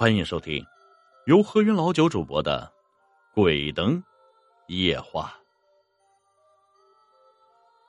[0.00, 0.64] 欢迎收听
[1.26, 2.72] 由何云老九主播的
[3.34, 4.02] 《鬼灯
[4.68, 5.38] 夜话》。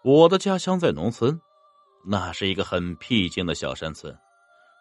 [0.03, 1.39] 我的家乡在农村，
[2.05, 4.13] 那是一个很僻静的小山村，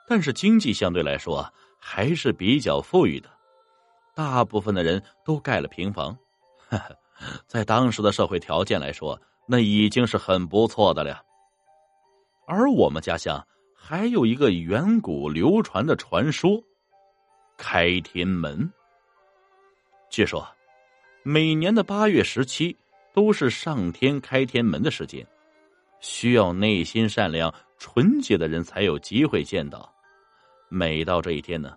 [0.08, 1.48] 但是经济相对来说
[1.78, 3.30] 还是比较富裕的。
[4.12, 6.18] 大部分的人都盖了平房，
[7.46, 9.16] 在当时的社会条件来说，
[9.46, 11.24] 那已经是很不错的了。
[12.48, 16.60] 而我们家乡还有一个远古流传的传说——
[17.60, 18.72] 开天门。
[20.08, 20.48] 据说，
[21.22, 22.74] 每年的八月十七
[23.12, 25.24] 都是上天开天门的时间，
[26.00, 29.92] 需要内心善良、纯洁的人才有机会见到。
[30.70, 31.76] 每到这一天呢，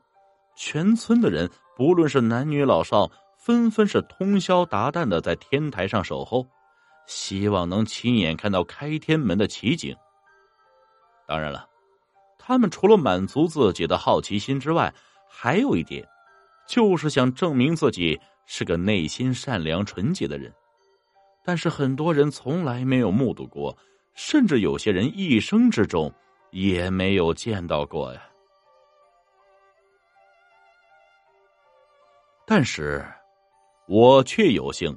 [0.55, 1.51] 全村的人。
[1.75, 6.47] 不论是男女老少，纷纷是通宵达旦的在天台上守候，
[7.07, 9.95] 希望能亲眼看到开天门的奇景。
[11.27, 11.67] 当然了，
[12.37, 14.93] 他们除了满足自己的好奇心之外，
[15.35, 16.07] 还有一点，
[16.67, 20.53] 就是想证明自己是个内心善良纯洁的人。
[21.43, 23.75] 但是很多人从来没有目睹过，
[24.13, 26.13] 甚至有些人一生之中
[26.51, 28.21] 也没有见到过呀。
[32.45, 33.03] 但是，
[33.87, 34.95] 我却有幸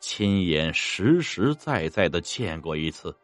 [0.00, 3.16] 亲眼实实在在的见过一次。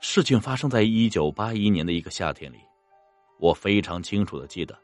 [0.00, 2.60] 事情发生在一九八一年的一个夏天里，
[3.38, 4.78] 我非常清楚的记得，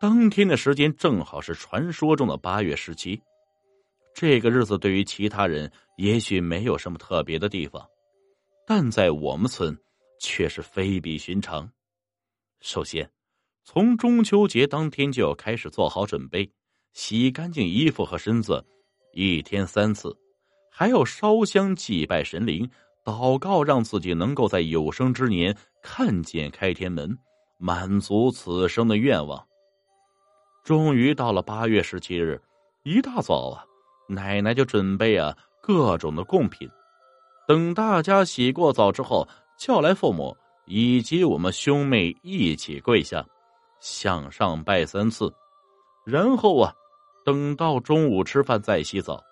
[0.00, 3.20] 当天的时间正好是传说中的八月十七。
[4.14, 7.84] 这个日子对于其他人也许没有什么特别的地方，
[8.64, 9.76] 但在我们村
[10.20, 11.68] 却是非比寻常。
[12.60, 13.10] 首先，
[13.64, 16.48] 从中秋节当天就要开始做好准备。
[16.94, 18.64] 洗干净衣服和身子，
[19.12, 20.16] 一天三次，
[20.70, 22.68] 还要烧香祭拜神灵，
[23.04, 27.16] 祷告让自己能够在有生之年看见开天门，
[27.58, 29.47] 满足此生的愿望。
[30.68, 32.38] 终于到了八月十七日，
[32.82, 33.64] 一大早啊，
[34.06, 36.68] 奶奶就准备啊各种的贡品。
[37.46, 40.36] 等大家洗过澡之后，叫来父母
[40.66, 43.24] 以及我们兄妹一起跪下，
[43.80, 45.32] 向上拜三次，
[46.04, 46.70] 然后啊。
[47.24, 49.24] 等到中午吃饭再洗澡，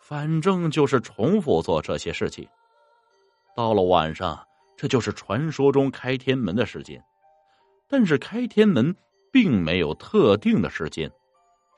[0.00, 2.44] 反正就是重复做这些事情。
[3.54, 4.44] 到了晚上，
[4.76, 7.00] 这就是传说中开天门的时间。
[7.88, 8.92] 但是开天门
[9.36, 11.12] 并没有特定的时间，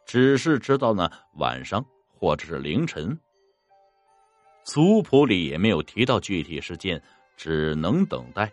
[0.06, 3.18] 只是知道呢晚上或者是凌晨。
[4.62, 7.02] 族谱里也没有提到具体时间，
[7.36, 8.48] 只能等待。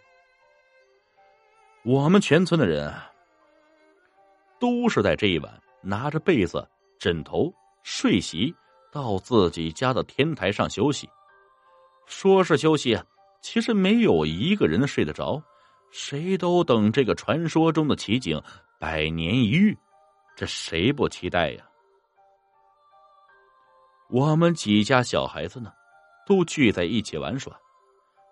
[1.84, 2.92] 我们全村的人
[4.60, 6.68] 都是在这一晚拿着被子。
[6.98, 8.52] 枕头、睡席
[8.92, 11.08] 到自己家的天台上休息，
[12.08, 13.00] 说是休息，
[13.40, 15.40] 其实没有一个人睡得着，
[15.92, 18.42] 谁都等这个传说中的奇景
[18.80, 19.78] 百年一遇，
[20.36, 21.64] 这谁不期待呀？
[24.10, 25.72] 我们几家小孩子呢，
[26.28, 27.58] 都聚在一起玩耍，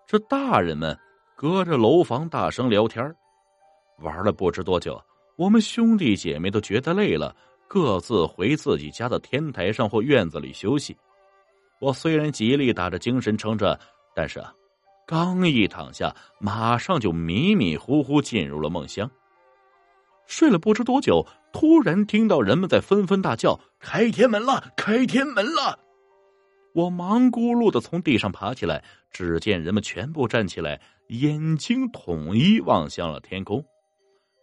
[0.06, 0.96] 这大人们
[1.34, 3.04] 隔着楼房大声聊天
[3.98, 5.02] 玩了不知多久，
[5.36, 7.34] 我们兄弟姐妹都觉得累了。
[7.66, 10.96] 各自回自己家的天台上或院子里休息。
[11.80, 13.76] 我虽然极力打着精神撑着，
[14.14, 14.54] 但是啊，
[15.06, 19.10] 刚一躺下，马上就迷迷糊糊进入了梦乡。
[20.26, 24.72] 睡了不知多久，突然听到人们在纷纷大叫：“开天门了！
[24.76, 25.78] 开天门了！”
[26.74, 33.64] 我忙咕噜的从地上爬起来，只见人们全部站起来，眼睛统一望向了天空。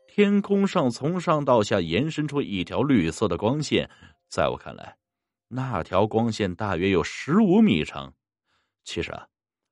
[0.07, 3.89] 天空上从上到下延伸出一条绿色的光线，
[4.29, 4.95] 在我看来，
[5.49, 8.13] 那条光线大约有十五米长。
[8.83, 9.27] 其实啊，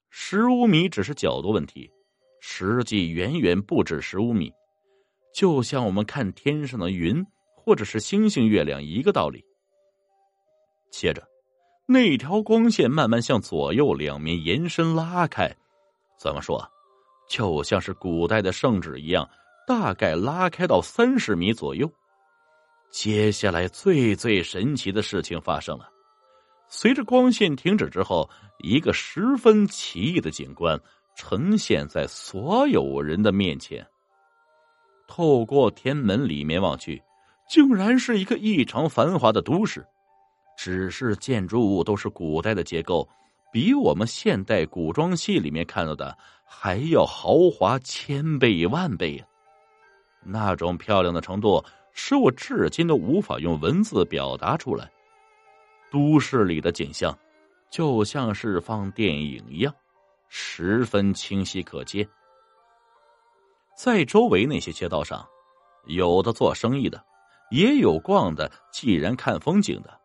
[0.10, 1.90] 十五米只是角度问题，
[2.42, 4.52] 实际远远不止十五米。
[5.34, 7.26] 就像我们看天上的云
[7.56, 9.44] 或者是星星、月亮一个道理。
[10.92, 11.28] 接着，
[11.86, 15.56] 那条光线慢慢向左右两面延伸拉开，
[16.18, 16.68] 怎么说，
[17.30, 19.30] 就像是古代的圣旨一样。
[19.68, 21.88] 大概拉开到三十米左右，
[22.90, 25.88] 接下来最最神奇的事情发生了。
[26.68, 28.28] 随着光线停止之后，
[28.64, 30.80] 一个十分奇异的景观
[31.16, 33.88] 呈现在所有人的面前。
[35.10, 37.02] 透过天门里面望去，
[37.50, 39.84] 竟然是一个异常繁华的都市，
[40.56, 43.10] 只是建筑物都是古代的结构，
[43.52, 46.16] 比我们现代古装戏里面看到的
[46.46, 49.26] 还要豪华千倍万倍呀！
[50.24, 54.88] 那种漂亮的程度，使我至今都无法用文字表达出来。
[55.90, 57.18] 都市里的景象，
[57.72, 59.74] 就像是放电影一样，
[60.28, 62.08] 十分清晰可见。
[63.82, 65.26] 在周围那些街道上，
[65.86, 67.02] 有的做生意的，
[67.50, 70.02] 也有逛的，既然看风景的。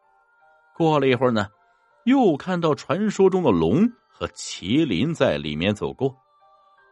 [0.77, 1.49] 过了一会儿呢，
[2.05, 6.15] 又看到传说中的龙和麒麟在里面走过。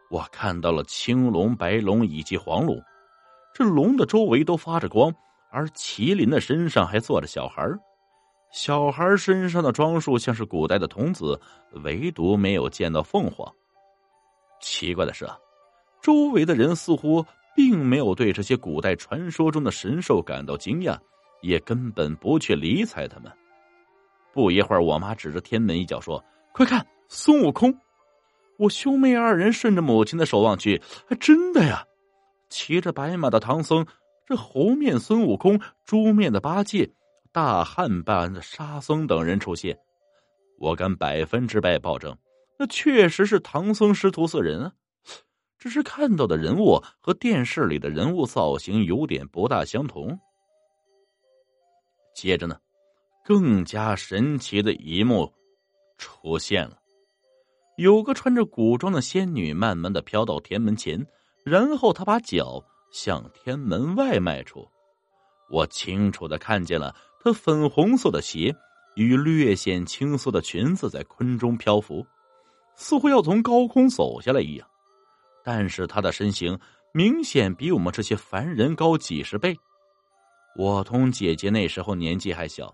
[0.09, 2.77] 我看到了青龙、白龙以及黄龙，
[3.53, 5.09] 这龙的周围都发着光，
[5.51, 7.65] 而麒麟的身上还坐着小孩
[8.51, 11.39] 小孩身上的装束像是古代的童子，
[11.85, 13.49] 唯独没有见到凤凰。
[14.59, 15.37] 奇怪的是啊，
[16.03, 20.99] 周围的人似乎并没有对这些古代传说中的神兽感到惊讶，
[21.41, 23.31] 也根本不去理睬他们。
[24.33, 26.21] 不一会儿，我妈指着天门一角说
[26.51, 27.73] ：“快看，孙悟空！”
[28.59, 31.85] 我兄妹二人顺着母亲的手望去，还真的呀！
[32.49, 33.85] 骑着白马的唐僧，
[34.27, 36.91] 这猴面孙悟空，猪面的八戒。
[37.31, 39.79] 大汉般的沙僧等人出现，
[40.59, 42.15] 我敢百分之百保证，
[42.59, 44.71] 那确实是唐僧师徒四人啊。
[45.63, 50.19] 只是看到的人物和电视里的人物造型有点不大相同。
[52.13, 52.59] 接着呢，
[53.23, 55.31] 更加神奇的一幕
[55.97, 56.77] 出现了：
[57.77, 61.07] 有个穿着古装的仙女慢慢的飘到天门前，
[61.45, 62.61] 然后她把脚
[62.91, 64.67] 向天门外迈出，
[65.49, 66.93] 我清楚的看见了。
[67.23, 68.53] 她粉红色的鞋
[68.97, 72.05] 与略显青色的裙子在空中漂浮，
[72.75, 74.67] 似乎要从高空走下来一样。
[75.43, 76.57] 但是她的身形
[76.93, 79.55] 明显比我们这些凡人高几十倍。
[80.55, 82.73] 我同姐姐那时候年纪还小，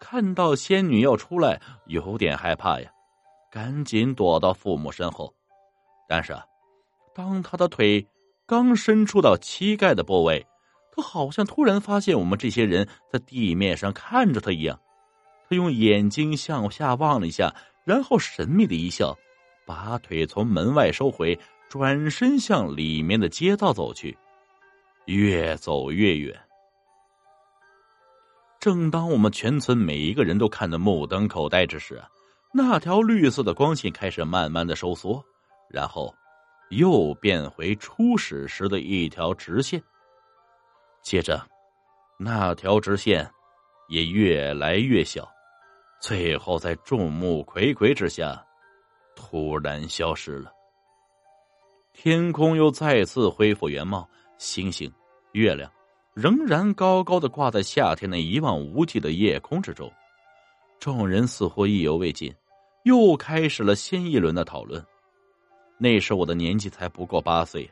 [0.00, 2.90] 看到仙女要出来，有点害怕呀，
[3.50, 5.32] 赶紧躲到父母身后。
[6.08, 6.36] 但是，
[7.14, 8.04] 当她的腿
[8.46, 10.44] 刚伸出到膝盖的部位，
[10.92, 14.76] 他好像突然发现我们这些人在地面上看着他一样，
[15.48, 19.16] 他用眼睛向下望了一下，然后神秘的一笑，
[19.64, 21.38] 把腿从门外收回，
[21.70, 24.18] 转身向里面的街道走去，
[25.04, 26.36] 越走越远。
[28.58, 32.02] 正当我们全村每一个人都看得目瞪口呆之时，
[32.52, 35.24] 那条绿色的光线开始慢慢的收缩，
[35.68, 36.12] 然后
[36.70, 39.80] 又变回初始时的一条直线。
[41.02, 41.40] 接着，
[42.18, 43.30] 那条直线
[43.88, 45.30] 也越来越小，
[46.00, 48.44] 最后在众目睽睽之下，
[49.14, 50.52] 突然消失了。
[52.02, 54.08] 天空又再次恢复原貌，
[54.38, 54.90] 星星、
[55.32, 55.70] 月亮
[56.14, 59.92] 仍然高高的挂在夏天那一望无际的夜空之中。
[60.78, 62.34] 众人似乎意犹未尽，
[62.84, 64.82] 又开始了新一轮的讨论。
[65.76, 67.70] 那时我的年纪才不过八岁。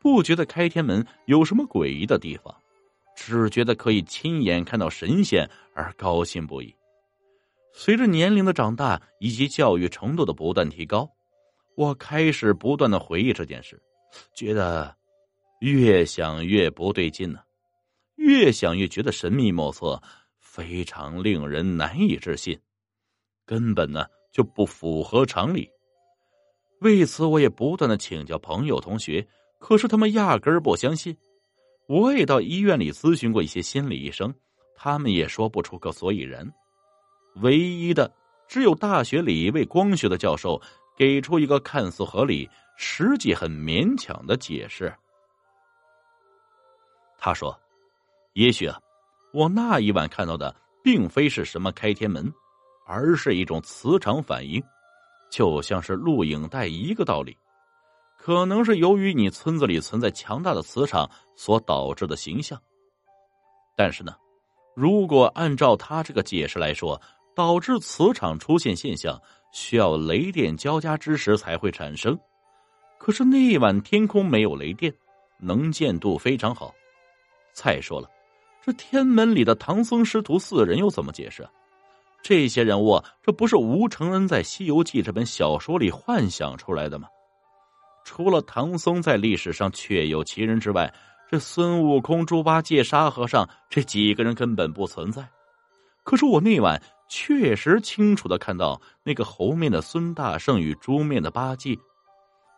[0.00, 2.54] 不觉得开天门有什么诡异的地方，
[3.16, 6.74] 只觉得可以亲眼看到神仙而高兴不已。
[7.72, 11.10] 随着年龄的长大以及教育程度的不断提高，
[11.76, 13.80] 我开始不断的回忆这件事，
[14.34, 14.96] 觉得
[15.60, 17.38] 越想越不对劲呢，
[18.16, 20.02] 越想越觉得神秘莫测，
[20.40, 22.58] 非常令人难以置信，
[23.44, 25.70] 根本呢就不符合常理。
[26.80, 29.26] 为此，我也不断的请教朋友同学。
[29.58, 31.16] 可是他们压根儿不相信，
[31.88, 34.34] 我也到医院里咨询过一些心理医生，
[34.74, 36.46] 他们也说不出个所以然。
[37.36, 38.10] 唯一的
[38.48, 40.60] 只有大学里一位光学的教授
[40.96, 44.92] 给出一个看似合理、实际很勉强的解释。
[47.18, 47.58] 他说
[48.34, 48.80] ：“也许啊，
[49.32, 52.32] 我那一晚看到的并非是什么开天门，
[52.86, 54.62] 而是一种磁场反应，
[55.30, 57.36] 就像是录影带一个道理。”
[58.18, 62.60] 可能是由于你村子里存在强大的磁场所导致的形象，
[63.76, 64.16] 但是呢，
[64.74, 67.00] 如果按照他这个解释来说，
[67.36, 69.20] 导致磁场出现现象
[69.52, 72.18] 需要雷电交加之时才会产生。
[72.98, 74.92] 可是那一晚天空没有雷电，
[75.38, 76.74] 能见度非常好。
[77.52, 78.08] 再说了，
[78.64, 81.46] 这天门里的唐僧师徒四人又怎么解释？
[82.22, 87.06] 这些人物，这不是吴承恩在《西游记》这本小说里幻想出来的吗？
[88.04, 90.92] 除了唐僧在历史上确有其人之外，
[91.30, 95.28] 这孙悟空、猪八戒、沙和尚这几个人根本不存在。
[96.02, 101.76] 可是我那晚确实清楚的看到那个猴面的孙大圣与猪面的八戒，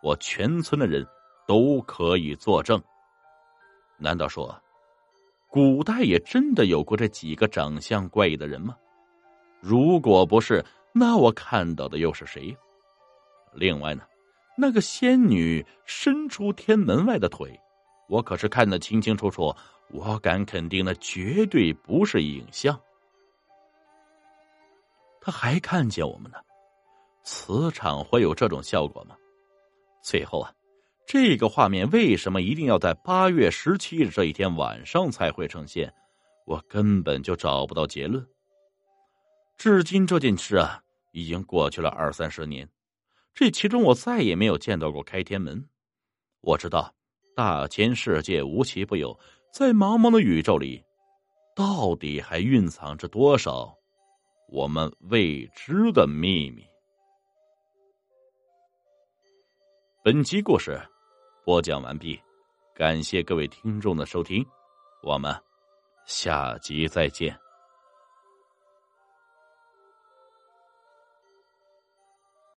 [0.03, 1.07] 我全村的人
[1.47, 2.83] 都可以作证。
[3.99, 4.59] 难道说，
[5.49, 8.77] 古代也真的有过这几个长相怪异的人吗？
[9.61, 12.57] 如果不是，那我看到的又是谁？
[13.55, 14.03] 另外呢？
[14.57, 17.59] 那个仙女伸出天门外的腿，
[18.09, 19.55] 我可是看得清清楚楚。
[19.91, 22.79] 我敢肯定，那绝对不是影像。
[25.21, 26.39] 他还看见我们呢。
[27.25, 29.17] 磁场会有这种效果吗？
[30.03, 30.53] 最后啊，
[31.07, 35.93] 这个画面为什么一定要在八月十七日这一天晚上才会呈现？
[36.47, 38.27] 我根本就找不到结论。
[39.59, 40.81] 至今这件事啊，
[41.13, 42.67] 已经过去了二三十年，
[43.35, 45.69] 这其中我再也没有见到过开天门。
[46.41, 46.95] 我知道，
[47.37, 49.19] 大千世界无奇不有，
[49.53, 50.83] 在茫茫的宇宙里，
[51.55, 53.77] 到底还蕴藏着多少
[54.51, 56.67] 我们未知的秘密？
[60.03, 60.81] 本集故事
[61.45, 62.19] 播讲完毕，
[62.75, 64.43] 感谢各位听众的收听，
[65.03, 65.39] 我们
[66.07, 67.39] 下集再见。